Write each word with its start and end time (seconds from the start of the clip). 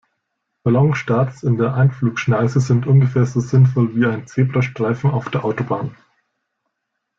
Ballonstarts 0.63 1.43
in 1.43 1.59
der 1.59 1.75
Einflugschneise 1.75 2.59
sind 2.59 2.87
ungefähr 2.87 3.27
so 3.27 3.39
sinnvoll 3.39 3.95
wie 3.95 4.07
ein 4.07 4.25
Zebrastreifen 4.25 5.11
auf 5.11 5.29
der 5.29 5.45
Autobahn. 5.45 5.95